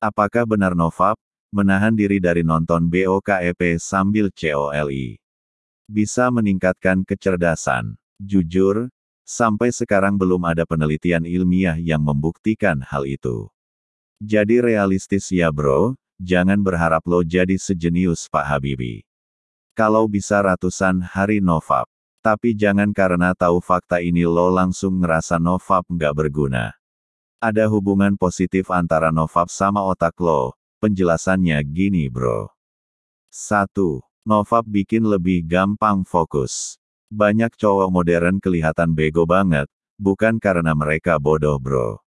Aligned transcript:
Apakah 0.00 0.48
benar 0.48 0.72
Novap, 0.72 1.20
menahan 1.52 1.92
diri 1.92 2.16
dari 2.16 2.40
nonton 2.40 2.88
BOKEP 2.88 3.76
sambil 3.76 4.32
COLI? 4.32 5.20
Bisa 5.84 6.32
meningkatkan 6.32 7.04
kecerdasan. 7.04 8.00
Jujur, 8.16 8.88
sampai 9.28 9.68
sekarang 9.68 10.16
belum 10.16 10.40
ada 10.48 10.64
penelitian 10.64 11.28
ilmiah 11.28 11.76
yang 11.76 12.00
membuktikan 12.00 12.80
hal 12.80 13.04
itu. 13.04 13.52
Jadi 14.24 14.64
realistis 14.64 15.28
ya 15.28 15.52
bro, 15.52 15.92
jangan 16.16 16.56
berharap 16.64 17.04
lo 17.04 17.20
jadi 17.20 17.60
sejenius 17.60 18.24
Pak 18.32 18.56
Habibie. 18.56 19.04
Kalau 19.76 20.08
bisa 20.08 20.40
ratusan 20.40 21.04
hari 21.04 21.44
Novap. 21.44 21.84
Tapi 22.24 22.56
jangan 22.56 22.88
karena 22.96 23.36
tahu 23.36 23.60
fakta 23.60 24.00
ini 24.00 24.24
lo 24.24 24.48
langsung 24.48 24.96
ngerasa 24.96 25.36
Novap 25.36 25.84
nggak 25.92 26.16
berguna. 26.16 26.79
Ada 27.40 27.72
hubungan 27.72 28.20
positif 28.20 28.68
antara 28.68 29.08
Novap 29.08 29.48
sama 29.48 29.80
otak 29.80 30.12
lo, 30.20 30.52
penjelasannya 30.76 31.56
gini 31.64 32.04
bro. 32.12 32.52
1. 33.32 33.72
Novap 34.28 34.68
bikin 34.68 35.08
lebih 35.08 35.48
gampang 35.48 36.04
fokus. 36.04 36.76
Banyak 37.08 37.56
cowok 37.56 37.88
modern 37.88 38.44
kelihatan 38.44 38.92
bego 38.92 39.24
banget, 39.24 39.72
bukan 39.96 40.36
karena 40.36 40.76
mereka 40.76 41.16
bodoh 41.16 41.56
bro. 41.56 42.04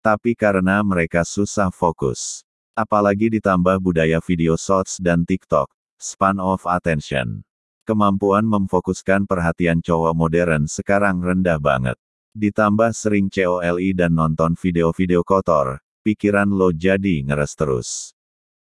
Tapi 0.00 0.32
karena 0.32 0.80
mereka 0.80 1.20
susah 1.20 1.68
fokus. 1.68 2.40
Apalagi 2.72 3.28
ditambah 3.28 3.76
budaya 3.76 4.24
video 4.24 4.56
shorts 4.56 4.96
dan 4.96 5.28
TikTok, 5.28 5.68
span 6.00 6.40
of 6.40 6.64
attention. 6.64 7.44
Kemampuan 7.84 8.48
memfokuskan 8.48 9.28
perhatian 9.28 9.84
cowok 9.84 10.16
modern 10.16 10.64
sekarang 10.64 11.20
rendah 11.20 11.60
banget. 11.60 12.00
Ditambah 12.32 12.96
sering 12.96 13.28
COLI 13.28 13.92
dan 13.92 14.16
nonton 14.16 14.56
video-video 14.56 15.20
kotor, 15.20 15.84
pikiran 16.00 16.48
lo 16.48 16.72
jadi 16.72 17.20
ngeres 17.28 17.52
terus. 17.52 18.16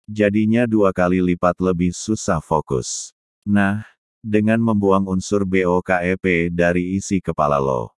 Jadinya 0.06 0.70
dua 0.70 0.94
kali 0.94 1.18
lipat 1.26 1.58
lebih 1.58 1.90
susah 1.90 2.38
fokus. 2.38 3.18
Nah, 3.42 3.82
dengan 4.22 4.62
membuang 4.62 5.10
unsur 5.10 5.42
BOKEP 5.42 6.54
dari 6.54 7.02
isi 7.02 7.18
kepala 7.18 7.58
lo. 7.58 7.98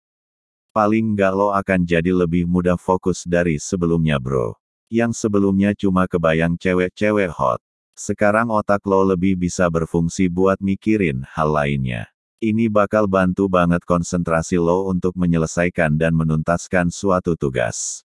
Paling 0.71 1.11
nggak 1.11 1.33
lo 1.35 1.52
akan 1.52 1.83
jadi 1.83 2.15
lebih 2.15 2.47
mudah 2.47 2.80
fokus 2.80 3.27
dari 3.27 3.59
sebelumnya 3.59 4.15
bro. 4.15 4.55
Yang 4.87 5.27
sebelumnya 5.27 5.75
cuma 5.75 6.07
kebayang 6.07 6.55
cewek-cewek 6.55 7.35
hot. 7.35 7.59
Sekarang 7.99 8.47
otak 8.47 8.80
lo 8.87 9.03
lebih 9.03 9.35
bisa 9.35 9.67
berfungsi 9.67 10.31
buat 10.31 10.63
mikirin 10.63 11.27
hal 11.35 11.52
lainnya. 11.52 12.07
Ini 12.39 12.71
bakal 12.71 13.03
bantu 13.03 13.51
banget 13.51 13.83
konsentrasi 13.83 14.55
lo 14.55 14.87
untuk 14.87 15.11
menyelesaikan 15.19 15.99
dan 15.99 16.15
menuntaskan 16.15 16.87
suatu 16.87 17.35
tugas. 17.35 18.07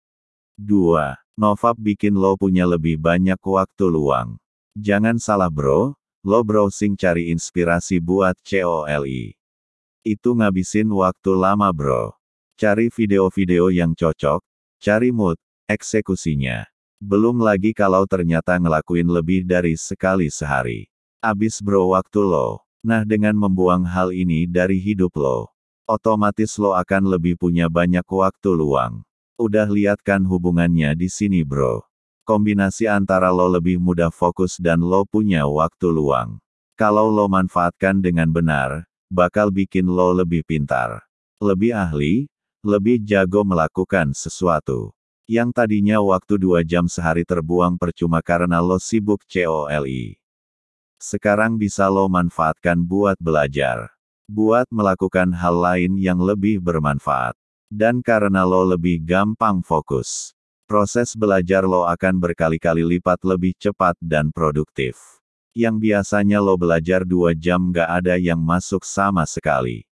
2. 0.58 1.14
Novap 1.38 1.78
bikin 1.78 2.10
lo 2.10 2.34
punya 2.34 2.66
lebih 2.66 2.98
banyak 2.98 3.38
waktu 3.38 3.86
luang. 3.86 4.34
Jangan 4.74 5.22
salah 5.22 5.46
bro, 5.46 5.94
lo 6.27 6.41
browsing 6.42 6.98
cari 6.98 7.30
inspirasi 7.30 8.02
buat 8.02 8.34
COLI. 8.42 9.38
Itu 10.02 10.34
ngabisin 10.34 10.90
waktu 10.90 11.30
lama 11.30 11.70
bro. 11.70 12.11
Cari 12.58 12.90
video-video 12.90 13.70
yang 13.70 13.94
cocok, 13.94 14.42
cari 14.83 15.14
mood, 15.14 15.38
eksekusinya. 15.70 16.66
Belum 16.98 17.38
lagi 17.38 17.70
kalau 17.70 18.02
ternyata 18.11 18.58
ngelakuin 18.58 19.06
lebih 19.06 19.46
dari 19.46 19.78
sekali 19.78 20.34
sehari. 20.34 20.90
Abis 21.22 21.62
bro 21.62 21.94
waktu 21.94 22.27
lo. 22.27 22.66
Nah 22.87 23.03
dengan 23.03 23.34
membuang 23.34 23.83
hal 23.83 24.15
ini 24.15 24.47
dari 24.47 24.79
hidup 24.79 25.19
lo. 25.19 25.51
Otomatis 25.91 26.55
lo 26.55 26.70
akan 26.70 27.19
lebih 27.19 27.34
punya 27.34 27.67
banyak 27.67 28.06
waktu 28.06 28.55
luang. 28.55 29.03
Udah 29.34 29.67
lihat 29.67 30.06
kan 30.06 30.23
hubungannya 30.23 30.95
di 30.95 31.11
sini 31.11 31.42
bro. 31.42 31.83
Kombinasi 32.23 32.87
antara 32.87 33.34
lo 33.34 33.51
lebih 33.51 33.83
mudah 33.83 34.14
fokus 34.14 34.62
dan 34.62 34.87
lo 34.87 35.03
punya 35.03 35.51
waktu 35.51 35.91
luang. 35.91 36.39
Kalau 36.79 37.11
lo 37.11 37.27
manfaatkan 37.27 37.98
dengan 37.98 38.31
benar, 38.31 38.87
bakal 39.11 39.51
bikin 39.51 39.91
lo 39.91 40.14
lebih 40.14 40.46
pintar. 40.46 41.02
Lebih 41.42 41.75
ahli, 41.75 42.30
lebih 42.63 43.02
jago 43.02 43.42
melakukan 43.42 44.14
sesuatu. 44.14 44.95
Yang 45.27 45.58
tadinya 45.58 45.98
waktu 45.98 46.39
dua 46.39 46.63
jam 46.63 46.86
sehari 46.86 47.27
terbuang 47.27 47.75
percuma 47.83 48.23
karena 48.23 48.63
lo 48.63 48.79
sibuk 48.79 49.27
COLI. 49.27 50.23
Sekarang 50.96 51.61
bisa 51.61 51.84
lo 51.92 52.08
manfaatkan 52.08 52.80
buat 52.80 53.20
belajar. 53.20 53.92
Buat 54.27 54.67
melakukan 54.73 55.29
hal 55.36 55.52
lain 55.52 55.92
yang 56.01 56.17
lebih 56.17 56.57
bermanfaat. 56.58 57.36
Dan 57.68 58.01
karena 58.01 58.48
lo 58.48 58.64
lebih 58.64 59.05
gampang 59.05 59.61
fokus. 59.61 60.33
Proses 60.64 61.14
belajar 61.14 61.62
lo 61.68 61.86
akan 61.86 62.18
berkali-kali 62.18 62.83
lipat 62.96 63.23
lebih 63.23 63.55
cepat 63.55 63.95
dan 64.02 64.34
produktif. 64.34 64.98
Yang 65.55 65.77
biasanya 65.89 66.42
lo 66.42 66.58
belajar 66.58 67.07
dua 67.07 67.36
jam 67.36 67.70
gak 67.70 67.86
ada 68.02 68.18
yang 68.18 68.40
masuk 68.40 68.83
sama 68.83 69.23
sekali. 69.28 69.86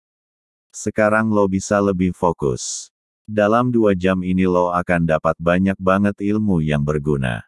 Sekarang 0.74 1.30
lo 1.30 1.46
bisa 1.46 1.78
lebih 1.78 2.10
fokus. 2.10 2.90
Dalam 3.24 3.70
dua 3.70 3.94
jam 3.94 4.20
ini 4.20 4.44
lo 4.44 4.74
akan 4.74 5.06
dapat 5.06 5.38
banyak 5.38 5.78
banget 5.78 6.18
ilmu 6.20 6.58
yang 6.58 6.82
berguna. 6.82 7.46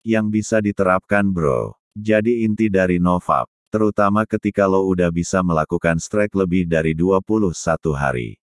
Yang 0.00 0.26
bisa 0.32 0.56
diterapkan 0.64 1.28
bro. 1.28 1.76
Jadi 1.96 2.44
inti 2.44 2.68
dari 2.68 3.00
Novap, 3.00 3.48
terutama 3.72 4.28
ketika 4.28 4.68
lo 4.68 4.84
udah 4.84 5.08
bisa 5.08 5.40
melakukan 5.40 5.96
strike 5.96 6.36
lebih 6.36 6.68
dari 6.68 6.92
21 6.92 7.56
hari. 7.96 8.36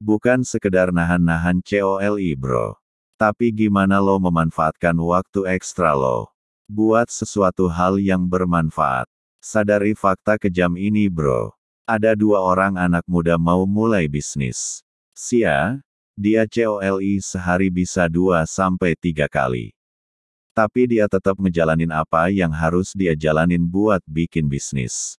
Bukan 0.00 0.40
sekedar 0.40 0.88
nahan-nahan 0.88 1.60
COLI 1.60 2.32
bro. 2.32 2.80
Tapi 3.20 3.52
gimana 3.52 4.00
lo 4.00 4.16
memanfaatkan 4.16 4.96
waktu 4.96 5.44
ekstra 5.60 5.92
lo. 5.92 6.32
Buat 6.64 7.12
sesuatu 7.12 7.68
hal 7.68 8.00
yang 8.00 8.24
bermanfaat. 8.24 9.04
Sadari 9.44 9.92
fakta 9.92 10.40
kejam 10.40 10.72
ini 10.80 11.12
bro. 11.12 11.52
Ada 11.84 12.16
dua 12.16 12.40
orang 12.40 12.80
anak 12.80 13.04
muda 13.04 13.36
mau 13.36 13.68
mulai 13.68 14.08
bisnis. 14.08 14.80
Sia, 15.12 15.76
dia 16.16 16.48
COLI 16.48 17.20
sehari 17.20 17.68
bisa 17.68 18.08
2-3 18.08 19.28
kali. 19.28 19.77
Tapi 20.58 20.90
dia 20.90 21.06
tetap 21.06 21.38
ngejalanin 21.38 21.94
apa 21.94 22.34
yang 22.34 22.50
harus 22.50 22.90
dia 22.90 23.14
jalanin 23.14 23.62
buat 23.62 24.02
bikin 24.10 24.50
bisnis. 24.50 25.14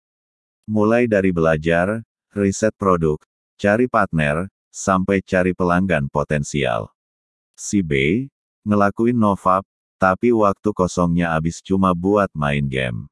Mulai 0.67 1.07
dari 1.07 1.31
belajar, 1.31 2.03
riset 2.35 2.75
produk, 2.75 3.15
cari 3.55 3.87
partner, 3.87 4.51
sampai 4.67 5.23
cari 5.23 5.55
pelanggan 5.55 6.11
potensial. 6.11 6.91
Si 7.55 7.79
B, 7.79 8.27
ngelakuin 8.67 9.15
novap, 9.15 9.63
tapi 9.95 10.35
waktu 10.35 10.75
kosongnya 10.75 11.31
habis 11.31 11.63
cuma 11.63 11.95
buat 11.95 12.27
main 12.35 12.67
game. 12.67 13.07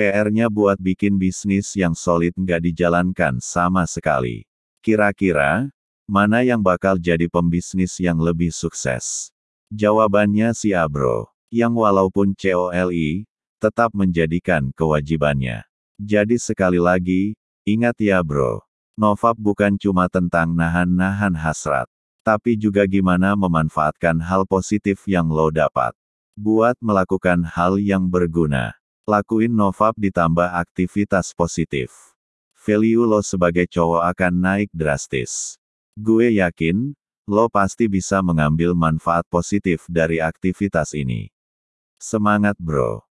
PR-nya 0.00 0.48
buat 0.48 0.80
bikin 0.80 1.20
bisnis 1.20 1.76
yang 1.76 1.92
solid 1.92 2.32
nggak 2.40 2.72
dijalankan 2.72 3.36
sama 3.36 3.84
sekali. 3.84 4.48
Kira-kira, 4.80 5.68
Mana 6.10 6.42
yang 6.42 6.58
bakal 6.58 6.98
jadi 6.98 7.30
pembisnis 7.30 7.94
yang 8.02 8.18
lebih 8.18 8.50
sukses? 8.50 9.30
Jawabannya 9.70 10.50
si 10.58 10.74
Abro, 10.74 11.30
yang 11.50 11.74
walaupun 11.74 12.32
COLI, 12.32 13.26
tetap 13.60 13.92
menjadikan 13.92 14.72
kewajibannya. 14.72 15.66
Jadi 16.00 16.40
sekali 16.40 16.80
lagi, 16.80 17.36
ingat 17.68 18.00
ya 18.00 18.24
bro, 18.24 18.64
Novap 18.96 19.36
bukan 19.36 19.76
cuma 19.76 20.08
tentang 20.12 20.52
nahan-nahan 20.52 21.32
hasrat, 21.32 21.88
tapi 22.20 22.52
juga 22.52 22.84
gimana 22.84 23.32
memanfaatkan 23.32 24.16
hal 24.20 24.44
positif 24.44 25.04
yang 25.04 25.28
lo 25.28 25.52
dapat. 25.52 25.92
Buat 26.36 26.76
melakukan 26.80 27.44
hal 27.44 27.76
yang 27.76 28.08
berguna. 28.08 28.76
Lakuin 29.08 29.52
Novap 29.52 29.96
ditambah 29.96 30.52
aktivitas 30.52 31.32
positif. 31.32 32.12
Value 32.60 33.08
lo 33.08 33.24
sebagai 33.24 33.64
cowok 33.64 34.04
akan 34.12 34.32
naik 34.36 34.70
drastis. 34.72 35.56
Gue 35.96 36.36
yakin, 36.36 36.92
lo 37.24 37.48
pasti 37.48 37.88
bisa 37.88 38.20
mengambil 38.20 38.76
manfaat 38.76 39.24
positif 39.32 39.88
dari 39.88 40.20
aktivitas 40.20 40.92
ini. 40.92 41.32
Semangat 42.00 42.56
bro! 42.56 43.09